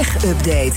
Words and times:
Tech-update. 0.00 0.72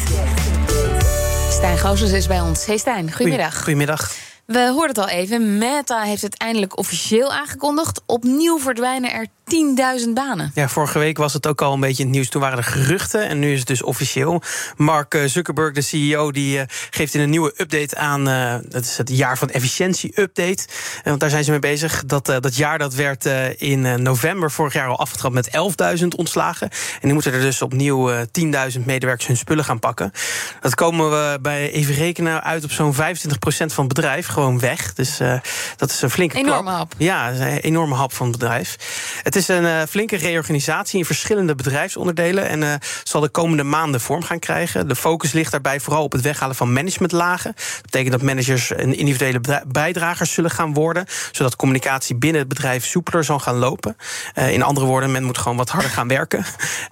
Stijn 1.49 1.77
Goosens 1.77 2.11
is 2.11 2.27
bij 2.27 2.41
ons. 2.41 2.65
Hey 2.65 2.77
Stijn, 2.77 3.11
goedemiddag. 3.11 3.57
Goedemiddag. 3.57 4.11
We 4.45 4.59
hoorden 4.59 4.87
het 4.87 4.97
al 4.97 5.07
even. 5.07 5.57
Meta 5.57 6.01
heeft 6.01 6.21
het 6.21 6.37
eindelijk 6.37 6.77
officieel 6.77 7.31
aangekondigd. 7.31 8.01
Opnieuw 8.05 8.59
verdwijnen 8.59 9.11
er 9.11 9.27
10.000 9.43 10.09
banen. 10.13 10.51
Ja, 10.53 10.69
vorige 10.69 10.99
week 10.99 11.17
was 11.17 11.33
het 11.33 11.47
ook 11.47 11.61
al 11.61 11.73
een 11.73 11.79
beetje 11.79 12.03
in 12.03 12.07
het 12.07 12.15
nieuws. 12.15 12.29
Toen 12.29 12.41
waren 12.41 12.57
er 12.57 12.63
geruchten 12.63 13.27
en 13.27 13.39
nu 13.39 13.51
is 13.53 13.59
het 13.59 13.67
dus 13.67 13.83
officieel. 13.83 14.41
Mark 14.77 15.13
eh, 15.13 15.25
Zuckerberg, 15.25 15.73
de 15.73 15.81
CEO, 15.81 16.31
die 16.31 16.57
uh, 16.57 16.63
geeft 16.89 17.13
in 17.13 17.21
een 17.21 17.29
nieuwe 17.29 17.53
update 17.57 17.97
aan... 17.97 18.29
Uh, 18.29 18.55
dat 18.69 18.83
is 18.83 18.97
het 18.97 19.09
jaar 19.09 19.37
van 19.37 19.49
efficiëntie-update. 19.49 20.65
want 21.03 21.19
daar 21.19 21.29
zijn 21.29 21.43
ze 21.43 21.51
mee 21.51 21.59
bezig. 21.59 22.03
Dat, 22.05 22.25
dat 22.25 22.55
jaar 22.55 22.77
dat 22.77 22.93
werd 22.93 23.25
in 23.57 24.03
november 24.03 24.51
vorig 24.51 24.73
jaar 24.73 24.87
al 24.87 24.99
afgetrapt 24.99 25.33
met 25.33 25.49
11.000 25.99 26.07
ontslagen. 26.07 26.69
En 27.01 27.07
nu 27.07 27.13
moeten 27.13 27.33
er 27.33 27.41
dus 27.41 27.61
opnieuw 27.61 28.11
10.000 28.11 28.79
medewerkers 28.85 29.27
hun 29.27 29.37
spullen 29.37 29.65
gaan 29.65 29.79
pakken. 29.79 30.11
Dat 30.61 30.75
komen 30.75 31.09
we 31.09 31.39
bij 31.41 31.71
even 31.71 31.95
rekenen 31.95 32.43
uit 32.43 32.63
op 32.63 32.71
zo'n 32.71 32.93
25% 32.93 32.97
van 33.47 33.85
het 33.85 33.87
bedrijf. 33.87 34.27
Gewoon 34.27 34.59
weg. 34.59 34.93
Dus 34.93 35.17
dat 35.77 35.89
is 35.89 36.01
een 36.01 36.09
flinke 36.09 36.37
Enorme 36.37 36.61
klap. 36.61 36.77
hap. 36.77 36.93
Ja, 36.97 37.31
een 37.31 37.57
enorme 37.57 37.95
hap 37.95 38.13
van 38.13 38.27
het 38.27 38.37
bedrijf. 38.39 38.77
Het 39.23 39.32
is 39.35 39.47
een 39.47 39.63
uh, 39.63 39.81
flinke 39.89 40.15
reorganisatie 40.15 40.99
in 40.99 41.05
verschillende 41.05 41.55
bedrijfsonderdelen 41.55 42.47
en 42.47 42.61
uh, 42.61 42.73
zal 43.03 43.21
de 43.21 43.29
komende 43.29 43.63
maanden 43.63 44.01
vorm 44.01 44.23
gaan 44.23 44.39
krijgen. 44.39 44.87
De 44.87 44.95
focus 44.95 45.31
ligt 45.31 45.51
daarbij 45.51 45.79
vooral 45.79 46.03
op 46.03 46.11
het 46.11 46.21
weghalen 46.21 46.55
van 46.55 46.73
managementlagen. 46.73 47.53
Dat 47.55 47.81
betekent 47.81 48.11
dat 48.11 48.21
managers 48.21 48.71
en 48.71 48.97
individuele 48.97 49.63
bijdragers 49.67 50.33
zullen 50.33 50.51
gaan 50.51 50.73
worden, 50.73 51.05
zodat 51.31 51.55
communicatie 51.55 52.15
binnen 52.15 52.39
het 52.39 52.49
bedrijf 52.49 52.85
soepeler 52.85 53.23
zal 53.23 53.39
gaan 53.39 53.55
lopen. 53.55 53.97
Uh, 54.35 54.51
in 54.51 54.63
andere 54.63 54.85
woorden, 54.85 55.11
men 55.11 55.23
moet 55.23 55.37
gewoon 55.37 55.57
wat 55.57 55.69
harder 55.69 55.91
gaan 55.91 56.07
werken. 56.07 56.45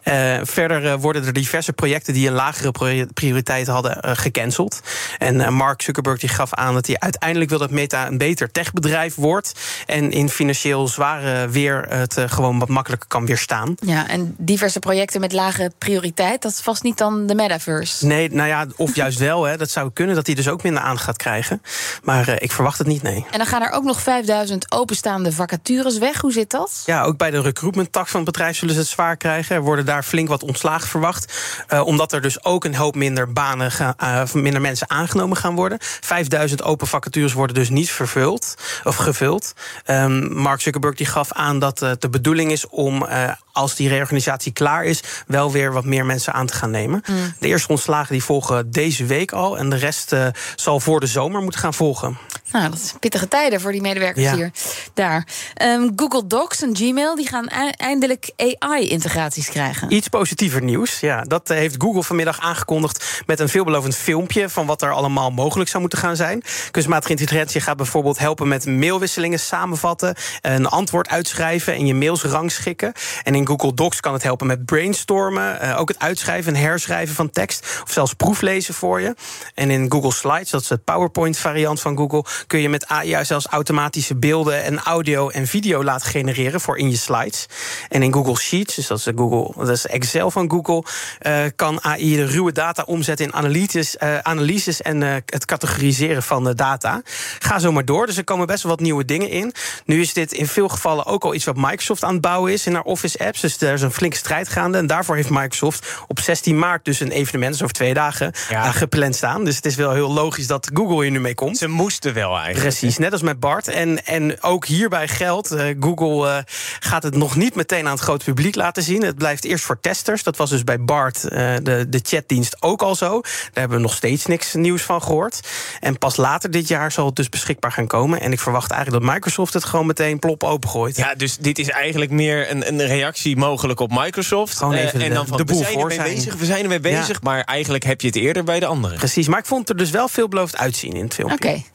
verder 0.43 0.97
worden 0.99 1.25
er 1.25 1.33
diverse 1.33 1.73
projecten 1.73 2.13
die 2.13 2.27
een 2.27 2.33
lagere 2.33 2.71
prioriteit 3.13 3.67
hadden 3.67 4.17
gecanceld. 4.17 4.81
En 5.17 5.53
Mark 5.53 5.81
Zuckerberg 5.81 6.19
die 6.19 6.29
gaf 6.29 6.53
aan 6.53 6.73
dat 6.73 6.87
hij 6.87 6.99
uiteindelijk 6.99 7.49
wil 7.49 7.59
dat 7.59 7.71
Meta 7.71 8.07
een 8.07 8.17
beter 8.17 8.51
techbedrijf 8.51 9.15
wordt 9.15 9.53
en 9.85 10.11
in 10.11 10.29
financieel 10.29 10.87
zware 10.87 11.49
weer 11.49 11.85
het 11.89 12.30
gewoon 12.31 12.59
wat 12.59 12.69
makkelijker 12.69 13.07
kan 13.07 13.25
weerstaan. 13.25 13.75
Ja, 13.79 14.07
en 14.07 14.35
diverse 14.37 14.79
projecten 14.79 15.19
met 15.19 15.31
lage 15.31 15.71
prioriteit, 15.77 16.41
dat 16.41 16.51
is 16.51 16.59
vast 16.59 16.83
niet 16.83 16.97
dan 16.97 17.25
de 17.25 17.35
metaverse. 17.35 18.05
Nee, 18.05 18.29
nou 18.29 18.47
ja, 18.47 18.65
of 18.75 18.95
juist 18.95 19.19
wel. 19.19 19.43
Hè. 19.43 19.57
Dat 19.57 19.69
zou 19.69 19.91
kunnen 19.93 20.15
dat 20.15 20.25
hij 20.25 20.35
dus 20.35 20.47
ook 20.47 20.63
minder 20.63 20.81
aandacht 20.81 21.03
gaat 21.03 21.17
krijgen. 21.17 21.61
Maar 22.03 22.29
uh, 22.29 22.35
ik 22.37 22.51
verwacht 22.51 22.77
het 22.77 22.87
niet, 22.87 23.01
nee. 23.01 23.25
En 23.31 23.37
dan 23.37 23.47
gaan 23.47 23.61
er 23.61 23.71
ook 23.71 23.83
nog 23.83 24.01
5000 24.01 24.71
openstaande 24.71 25.31
vacatures 25.31 25.97
weg. 25.97 26.21
Hoe 26.21 26.31
zit 26.31 26.49
dat? 26.49 26.83
Ja, 26.85 27.03
ook 27.03 27.17
bij 27.17 27.31
de 27.31 27.41
recruitment-tak 27.41 28.07
van 28.07 28.21
het 28.21 28.31
bedrijf 28.31 28.57
zullen 28.57 28.73
ze 28.73 28.79
het 28.79 28.89
zwaar 28.89 29.17
krijgen. 29.17 29.55
Er 29.55 29.61
worden 29.61 29.85
daar 29.85 30.03
flink 30.03 30.27
wat 30.27 30.43
ontslagen 30.43 30.87
verwacht. 30.87 31.33
Uh, 31.69 31.85
omdat 31.85 32.11
er 32.11 32.21
dus 32.21 32.43
ook 32.43 32.65
een 32.65 32.75
hoop 32.75 32.95
minder 32.95 33.33
banen, 33.33 33.71
gaan, 33.71 33.93
uh, 34.03 34.33
minder 34.33 34.61
mensen 34.61 34.89
aangenomen 34.89 35.37
gaan 35.37 35.55
worden. 35.55 35.77
5000 35.81 36.63
open 36.63 36.87
vacatures 36.87 37.33
worden 37.33 37.55
dus 37.55 37.69
niet 37.69 37.91
vervuld 37.91 38.55
of 38.83 38.95
gevuld. 38.95 39.53
Um, 39.85 40.33
Mark 40.33 40.61
Zuckerberg 40.61 40.95
die 40.95 41.05
gaf 41.05 41.31
aan 41.31 41.59
dat 41.59 41.77
de 41.77 41.97
bedoeling 41.99 42.20
is 42.49 42.67
om, 42.67 43.03
uh, 43.03 43.31
als 43.51 43.75
die 43.75 43.89
reorganisatie 43.89 44.51
klaar 44.51 44.85
is, 44.85 45.03
wel 45.27 45.51
weer 45.51 45.73
wat 45.73 45.85
meer 45.85 46.05
mensen 46.05 46.33
aan 46.33 46.45
te 46.45 46.53
gaan 46.53 46.71
nemen. 46.71 47.03
Mm. 47.07 47.33
De 47.39 47.47
eerste 47.47 47.67
ontslagen 47.67 48.13
die 48.13 48.23
volgen 48.23 48.71
deze 48.71 49.05
week 49.05 49.31
al. 49.31 49.57
En 49.57 49.69
de 49.69 49.75
rest 49.75 50.13
uh, 50.13 50.27
zal 50.55 50.79
voor 50.79 50.99
de 50.99 51.07
zomer 51.07 51.41
moeten 51.41 51.59
gaan 51.59 51.73
volgen. 51.73 52.17
Nou, 52.51 52.69
dat 52.69 52.79
is 52.79 52.93
pittige 52.99 53.27
tijden 53.27 53.61
voor 53.61 53.71
die 53.71 53.81
medewerkers 53.81 54.25
ja. 54.25 54.35
hier. 54.35 54.51
Daar. 54.93 55.27
Um, 55.63 55.91
Google 55.95 56.27
Docs 56.27 56.61
en 56.61 56.75
Gmail 56.75 57.15
die 57.15 57.27
gaan 57.27 57.47
eindelijk 57.77 58.31
AI-integraties 58.35 59.49
krijgen. 59.49 59.93
Iets 59.93 60.07
positiever 60.07 60.61
nieuws. 60.61 60.99
Ja, 60.99 61.21
dat 61.21 61.47
heeft 61.47 61.75
Google 61.77 62.03
vanmiddag 62.03 62.39
aangekondigd 62.39 63.23
met 63.25 63.39
een 63.39 63.49
veelbelovend 63.49 63.95
filmpje 63.95 64.49
van 64.49 64.65
wat 64.65 64.81
er 64.81 64.91
allemaal 64.91 65.31
mogelijk 65.31 65.69
zou 65.69 65.81
moeten 65.81 65.99
gaan 65.99 66.15
zijn. 66.15 66.43
Kunstmatige 66.71 67.11
intelligentie 67.11 67.61
gaat 67.61 67.77
bijvoorbeeld 67.77 68.19
helpen 68.19 68.47
met 68.47 68.65
mailwisselingen 68.65 69.39
samenvatten, 69.39 70.15
een 70.41 70.65
antwoord 70.65 71.09
uitschrijven 71.09 71.73
en 71.73 71.85
je 71.85 71.93
mails 71.93 72.23
rangschikken. 72.23 72.93
En 73.23 73.35
in 73.35 73.47
Google 73.47 73.73
Docs 73.73 73.99
kan 73.99 74.13
het 74.13 74.23
helpen 74.23 74.47
met 74.47 74.65
brainstormen, 74.65 75.59
uh, 75.63 75.79
ook 75.79 75.87
het 75.87 75.99
uitschrijven 75.99 76.55
en 76.55 76.61
herschrijven 76.61 77.15
van 77.15 77.29
tekst 77.29 77.81
of 77.83 77.91
zelfs 77.91 78.13
proeflezen 78.13 78.73
voor 78.73 79.01
je. 79.01 79.15
En 79.53 79.69
in 79.69 79.91
Google 79.91 80.11
Slides, 80.11 80.49
dat 80.49 80.61
is 80.61 80.69
het 80.69 80.83
PowerPoint 80.83 81.37
variant 81.37 81.81
van 81.81 81.97
Google, 81.97 82.25
kun 82.47 82.59
je 82.59 82.69
met 82.69 82.87
AI 82.87 83.25
zelfs 83.25 83.45
automatische 83.45 84.15
beelden 84.15 84.63
en 84.63 84.79
audio 84.79 85.29
en 85.29 85.47
video 85.47 85.83
laten 85.83 86.07
genereren 86.09 86.61
voor 86.61 86.77
in 86.77 86.89
je 86.89 86.97
slides. 86.97 87.45
En 87.89 88.03
in 88.03 88.13
Google 88.13 88.37
Sheets, 88.37 88.75
dus 88.75 88.87
dat 88.87 88.97
is, 88.97 89.07
Google, 89.15 89.65
dat 89.65 89.75
is 89.75 89.87
Excel 89.87 90.31
van 90.31 90.49
Google, 90.51 90.83
uh, 91.21 91.43
kan 91.55 91.83
AI 91.83 92.15
de 92.15 92.25
ruwe 92.25 92.51
data 92.51 92.83
omzetten 92.83 93.25
in 93.25 93.33
analyses, 93.33 93.95
uh, 94.03 94.17
analyses 94.17 94.81
en 94.81 95.01
uh, 95.01 95.13
het 95.25 95.45
categoriseren 95.45 96.23
van 96.23 96.43
de 96.43 96.55
data. 96.55 97.01
Ga 97.39 97.59
zo 97.59 97.71
maar 97.71 97.85
door. 97.85 98.05
Dus 98.05 98.17
er 98.17 98.23
komen 98.23 98.47
best 98.47 98.63
wel 98.63 98.71
wat 98.71 98.81
nieuwe 98.81 99.05
dingen 99.05 99.29
in. 99.29 99.53
Nu 99.85 100.01
is 100.01 100.13
dit 100.13 100.33
in 100.33 100.47
veel 100.47 100.67
gevallen 100.67 101.05
ook 101.05 101.23
al 101.23 101.33
iets 101.33 101.45
wat 101.45 101.55
Microsoft 101.55 102.03
aan 102.03 102.13
het 102.13 102.21
bouwen 102.21 102.51
is 102.51 102.65
in 102.65 102.73
haar 102.73 102.83
Office 102.83 103.25
apps. 103.25 103.41
Dus 103.41 103.61
er 103.61 103.73
is 103.73 103.81
een 103.81 103.91
flinke 103.91 104.17
strijd 104.17 104.49
gaande. 104.49 104.77
En 104.77 104.87
daarvoor 104.87 105.15
heeft 105.15 105.29
Microsoft 105.29 105.87
op 106.07 106.19
16 106.19 106.59
maart 106.59 106.85
dus 106.85 106.99
een 106.99 107.11
evenement, 107.11 107.51
dus 107.51 107.61
over 107.61 107.75
twee 107.75 107.93
dagen, 107.93 108.33
ja. 108.49 108.71
gepland 108.71 109.15
staan. 109.15 109.45
Dus 109.45 109.55
het 109.55 109.65
is 109.65 109.75
wel 109.75 109.93
heel 109.93 110.13
logisch 110.13 110.47
dat 110.47 110.69
Google 110.73 111.01
hier 111.01 111.11
nu 111.11 111.19
mee 111.19 111.35
komt. 111.35 111.57
Ze 111.57 111.67
moesten 111.67 112.13
wel 112.13 112.30
eigenlijk. 112.37 112.77
Precies, 112.77 112.97
net 112.97 113.11
als 113.11 113.21
met 113.21 113.39
Bart. 113.39 113.67
En, 113.67 114.05
en 114.05 114.43
ook 114.43 114.65
hierbij 114.65 115.07
geldt, 115.07 115.51
uh, 115.51 115.63
Google 115.79 116.27
uh, 116.27 116.37
gaat 116.79 117.03
het 117.03 117.15
nog 117.15 117.35
niet 117.35 117.55
meteen 117.55 117.85
aan 117.85 117.91
het 117.91 118.01
grote 118.01 118.25
publiek 118.25 118.55
laten 118.55 118.83
zien. 118.83 119.03
Het 119.03 119.15
blijft 119.15 119.43
eerst 119.43 119.65
voor 119.65 119.79
testers. 119.79 120.23
Dat 120.23 120.37
was 120.37 120.49
dus 120.49 120.63
bij 120.63 120.79
Bart, 120.79 121.23
uh, 121.23 121.29
de, 121.63 121.85
de 121.89 121.99
chatdienst, 122.03 122.55
ook 122.59 122.81
al 122.81 122.95
zo. 122.95 123.21
Daar 123.21 123.49
hebben 123.53 123.77
we 123.77 123.83
nog 123.83 123.95
steeds 123.95 124.25
niks 124.25 124.53
nieuws 124.53 124.81
van 124.81 125.01
gehoord. 125.01 125.39
En 125.79 125.97
pas 125.97 126.15
later 126.15 126.51
dit 126.51 126.67
jaar 126.67 126.91
zal 126.91 127.05
het 127.05 127.15
dus 127.15 127.29
beschikbaar 127.29 127.71
gaan 127.71 127.87
komen. 127.87 128.21
En 128.21 128.31
ik 128.31 128.39
verwacht 128.39 128.71
eigenlijk 128.71 129.03
dat 129.03 129.13
Microsoft 129.13 129.53
het 129.53 129.63
gewoon 129.63 129.85
meteen 129.85 130.19
plop 130.19 130.43
opengooit. 130.43 130.95
Ja, 130.95 131.15
dus 131.15 131.37
dit 131.37 131.59
is 131.59 131.69
eigenlijk 131.69 132.11
meer 132.11 132.51
een, 132.51 132.67
een 132.67 132.85
reactie 132.85 133.37
mogelijk 133.37 133.79
op 133.79 133.91
Microsoft. 133.91 134.57
Gewoon 134.57 134.73
even 134.73 134.99
uh, 134.99 135.05
en 135.05 135.13
dan 135.13 135.27
van, 135.27 135.37
de 135.37 135.45
boel 135.45 135.57
we 135.57 135.63
zijn 135.63 135.73
voor 135.73 135.89
ermee 135.89 136.05
zijn. 136.05 136.15
bezig, 136.15 136.35
we 136.35 136.45
zijn 136.45 136.63
ermee 136.63 136.79
bezig. 136.79 137.07
Ja. 137.07 137.19
Maar 137.21 137.41
eigenlijk 137.43 137.83
heb 137.83 138.01
je 138.01 138.07
het 138.07 138.15
eerder 138.15 138.43
bij 138.43 138.59
de 138.59 138.65
anderen. 138.65 138.97
Precies, 138.97 139.27
maar 139.27 139.39
ik 139.39 139.45
vond 139.45 139.69
er 139.69 139.77
dus 139.77 139.89
wel 139.89 140.07
veelbelovend 140.07 140.57
uitzien 140.57 140.93
in 140.93 141.03
het 141.03 141.13
filmpje. 141.13 141.35
Oké. 141.35 141.47
Okay. 141.47 141.65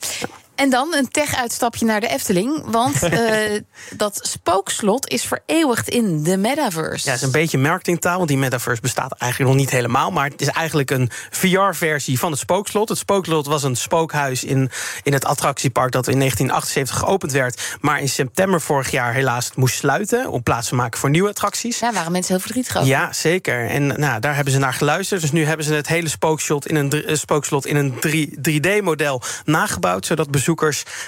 En 0.57 0.69
dan 0.69 0.93
een 0.93 1.07
tech-uitstapje 1.07 1.85
naar 1.85 1.99
de 1.99 2.07
Efteling. 2.07 2.61
Want 2.65 3.03
uh, 3.03 3.11
dat 3.97 4.19
spookslot 4.21 5.07
is 5.07 5.23
vereeuwigd 5.23 5.89
in 5.89 6.23
de 6.23 6.37
metaverse. 6.37 7.05
Ja, 7.05 7.11
het 7.11 7.19
is 7.19 7.25
een 7.25 7.31
beetje 7.31 7.57
marketingtaal, 7.57 8.17
want 8.17 8.27
die 8.27 8.37
metaverse 8.37 8.81
bestaat 8.81 9.11
eigenlijk 9.17 9.51
nog 9.51 9.61
niet 9.61 9.71
helemaal. 9.71 10.11
Maar 10.11 10.29
het 10.29 10.41
is 10.41 10.47
eigenlijk 10.47 10.91
een 10.91 11.09
VR-versie 11.29 12.19
van 12.19 12.31
het 12.31 12.39
spookslot. 12.39 12.89
Het 12.89 12.97
spookslot 12.97 13.45
was 13.45 13.63
een 13.63 13.75
spookhuis 13.75 14.43
in, 14.43 14.71
in 15.03 15.13
het 15.13 15.25
attractiepark 15.25 15.91
dat 15.91 16.07
in 16.07 16.17
1978 16.19 16.97
geopend 16.97 17.31
werd. 17.31 17.77
Maar 17.81 18.01
in 18.01 18.09
september 18.09 18.61
vorig 18.61 18.91
jaar 18.91 19.13
helaas 19.13 19.51
moest 19.55 19.75
sluiten. 19.75 20.29
Om 20.29 20.43
plaats 20.43 20.67
te 20.67 20.75
maken 20.75 20.99
voor 20.99 21.09
nieuwe 21.09 21.29
attracties. 21.29 21.79
Ja, 21.79 21.93
waren 21.93 22.11
mensen 22.11 22.33
heel 22.33 22.43
verdrietig 22.43 22.75
over. 22.75 22.87
Ja, 22.87 23.13
zeker. 23.13 23.69
En 23.69 23.87
nou, 23.87 24.19
daar 24.19 24.35
hebben 24.35 24.53
ze 24.53 24.59
naar 24.59 24.73
geluisterd. 24.73 25.21
Dus 25.21 25.31
nu 25.31 25.45
hebben 25.45 25.65
ze 25.65 25.73
het 25.73 25.87
hele 25.87 26.09
spookslot 26.09 26.67
in 26.67 26.75
een, 26.75 27.17
spookslot 27.17 27.65
in 27.65 27.75
een 27.75 27.93
3D-model 27.93 29.21
nagebouwd. 29.45 30.05
Zodat 30.05 30.31
bezoekers 30.31 30.45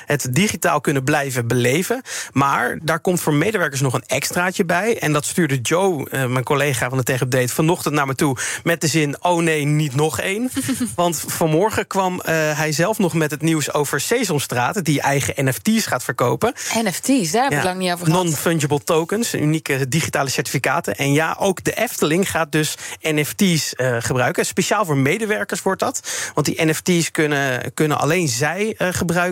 het 0.06 0.28
digitaal 0.32 0.82
kunnen 0.82 1.04
blijven 1.04 1.48
beleven. 1.48 2.02
Maar 2.32 2.78
daar 2.82 3.00
komt 3.00 3.22
voor 3.22 3.34
medewerkers 3.34 3.82
nog 3.82 3.94
een 3.94 4.04
extraatje 4.06 4.66
bij. 4.66 5.00
En 5.00 5.14
dat 5.14 5.26
stuurde 5.26 5.62
Joe, 5.62 6.08
uh, 6.12 6.26
mijn 6.26 6.44
collega 6.44 6.90
van 6.90 6.98
de 6.98 7.04
Tech 7.04 7.22
Update, 7.22 7.54
vanochtend 7.54 7.94
naar 7.94 8.08
me 8.08 8.16
toe. 8.16 8.38
Met 8.64 8.82
de 8.82 8.88
zin: 8.88 9.24
oh 9.24 9.42
nee, 9.42 9.66
niet 9.66 9.96
nog 9.96 10.20
één. 10.20 10.50
Want 10.96 11.24
vanmorgen 11.28 11.88
kwam 11.88 12.14
uh, 12.14 12.22
hij 12.58 12.72
zelf 12.72 12.98
nog 12.98 13.14
met 13.14 13.32
het 13.32 13.42
nieuws 13.42 13.74
over 13.74 14.02
Sesamstraat, 14.02 14.86
die 14.86 15.02
eigen 15.02 15.46
NFT's 15.46 15.86
gaat 15.86 16.04
verkopen. 16.04 16.54
NFT's, 16.84 17.32
daar 17.32 17.44
heb 17.44 17.52
ik 17.52 17.58
Ja, 17.58 17.64
lang 17.64 17.78
niet 17.78 17.92
over 17.92 18.06
gehad. 18.06 18.24
Non-fungible 18.24 18.84
tokens, 18.84 19.34
unieke 19.34 19.88
digitale 19.88 20.30
certificaten. 20.30 20.96
En 20.96 21.14
ja, 21.14 21.36
ook 21.40 21.64
de 21.64 21.74
Efteling 21.74 22.30
gaat 22.30 22.52
dus 22.52 22.76
NFT's 23.02 23.74
eh, 23.74 23.96
gebruiken. 24.00 24.46
Speciaal 24.46 24.86
voor 24.86 24.98
medewerkers 24.98 25.62
wordt 25.62 25.80
dat. 25.80 26.32
Want 26.34 26.46
die 26.46 26.66
NFT's 26.66 27.12
kunnen, 27.12 27.74
kunnen 27.74 28.00
alleen 28.00 28.28
zij 28.28 28.74
eh, 28.78 28.88
gebruiken 28.92 29.29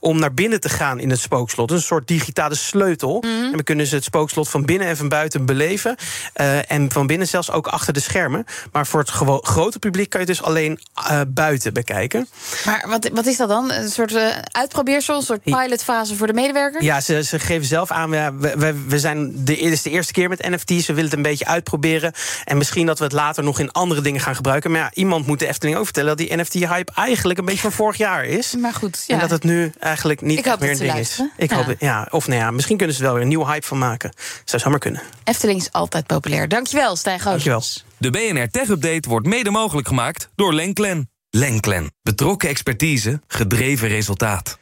om 0.00 0.18
naar 0.18 0.34
binnen 0.34 0.60
te 0.60 0.68
gaan 0.68 1.00
in 1.00 1.10
het 1.10 1.20
spookslot. 1.20 1.70
Een 1.70 1.82
soort 1.82 2.08
digitale 2.08 2.54
sleutel. 2.54 3.22
En 3.22 3.56
we 3.56 3.62
kunnen 3.62 3.86
ze 3.86 3.94
het 3.94 4.04
spookslot 4.04 4.48
van 4.48 4.64
binnen 4.64 4.88
en 4.88 4.96
van 4.96 5.08
buiten 5.08 5.46
beleven. 5.46 5.96
Eh, 6.32 6.70
en 6.70 6.92
van 6.92 7.06
binnen 7.06 7.28
zelfs 7.28 7.50
ook 7.50 7.66
achter 7.66 7.92
de 7.92 8.00
schermen. 8.00 8.44
Maar 8.72 8.86
voor 8.86 9.00
het 9.00 9.10
grote 9.42 9.78
publiek 9.78 10.10
kan 10.10 10.20
je 10.20 10.26
dus 10.26 10.42
alleen 10.42 10.80
eh, 10.94 11.20
buiten 11.28 11.72
bekijken. 11.72 12.28
Maar 12.64 12.84
wat, 12.88 13.10
wat 13.12 13.26
is 13.26 13.36
dat 13.36 13.48
dan? 13.48 13.72
Een 13.72 13.90
soort 13.90 14.14
eh, 14.14 14.28
uitprobeersel, 14.50 15.16
een 15.16 15.22
soort 15.22 15.42
pilotfase 15.42 16.16
voor 16.16 16.26
de 16.26 16.32
medewerkers? 16.32 16.84
Ja, 16.84 17.00
ze, 17.00 17.22
ze 17.22 17.38
geven 17.38 17.66
zelf 17.66 17.90
aan, 17.90 18.10
ja, 18.10 18.34
we, 18.34 18.54
we, 18.56 18.84
we 18.86 18.98
zijn 18.98 19.44
de, 19.44 19.54
dit 19.54 19.72
is 19.72 19.82
de 19.82 19.90
eerste 19.90 20.12
keer 20.12 20.28
met 20.28 20.48
NFT's. 20.48 20.86
We 20.86 20.94
willen 20.94 21.10
het 21.10 21.12
een 21.12 21.22
beetje 21.22 21.46
uitproberen. 21.46 22.12
En 22.44 22.56
misschien 22.56 22.86
dat 22.86 22.98
we 22.98 23.04
het 23.04 23.12
later 23.12 23.44
nog 23.44 23.58
in 23.58 23.72
andere 23.72 24.00
dingen 24.00 24.20
gaan 24.20 24.34
gebruiken. 24.34 24.70
Maar 24.70 24.80
ja, 24.80 24.90
iemand 24.94 25.26
moet 25.26 25.38
de 25.38 25.46
Efteling 25.46 25.76
ook 25.76 25.84
vertellen... 25.84 26.16
dat 26.16 26.26
die 26.26 26.36
NFT-hype 26.36 26.92
eigenlijk 26.94 27.38
een 27.38 27.44
beetje 27.44 27.60
van 27.60 27.72
vorig 27.72 27.96
jaar 27.96 28.24
is. 28.24 28.54
Maar 28.56 28.74
goed, 28.74 29.04
En 29.06 29.14
ja. 29.14 29.20
dat 29.20 29.30
het 29.30 29.39
het 29.42 29.50
nu 29.50 29.72
eigenlijk 29.78 30.20
niet 30.20 30.44
meer 30.44 30.70
een 30.70 30.78
ding 30.78 30.94
is. 30.94 31.22
Ik 31.36 31.50
Ja. 31.50 31.56
hoop, 31.56 31.66
het- 31.66 31.80
ja, 31.80 32.08
of 32.10 32.26
nou 32.26 32.40
ja, 32.40 32.50
misschien 32.50 32.76
kunnen 32.76 32.94
ze 32.96 33.00
er 33.00 33.06
wel 33.06 33.14
weer 33.14 33.22
een 33.24 33.28
nieuwe 33.28 33.46
hype 33.46 33.66
van 33.66 33.78
maken. 33.78 34.12
Zou 34.44 34.62
zomaar 34.62 34.78
kunnen. 34.78 35.02
Efteling 35.24 35.60
is 35.60 35.72
altijd 35.72 36.06
populair. 36.06 36.48
Dankjewel, 36.48 36.96
Stijn 36.96 37.20
Goossens. 37.20 37.44
Dankjewel. 37.44 37.88
De 37.98 38.10
BNR 38.32 38.50
Tech 38.50 38.68
Update 38.68 39.08
wordt 39.08 39.26
mede 39.26 39.50
mogelijk 39.50 39.88
gemaakt 39.88 40.28
door 40.34 40.54
Lenklen. 40.54 41.10
Lenklen. 41.30 41.92
Betrokken 42.02 42.48
expertise, 42.48 43.20
gedreven 43.26 43.88
resultaat. 43.88 44.58